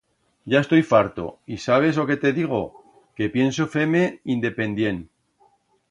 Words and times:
Ya 0.51 0.61
estoi 0.63 0.79
farto 0.91 1.25
y, 1.45 1.57
sabes 1.67 1.99
o 2.01 2.07
que 2.09 2.17
te 2.23 2.31
digo? 2.39 2.63
Que 3.17 3.31
pienso 3.37 3.71
fer-me 3.75 4.03
independient. 4.37 5.01